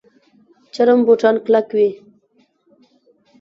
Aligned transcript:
چرم 0.73 0.99
بوټان 1.05 1.35
کلک 1.45 1.67
وي 1.77 1.89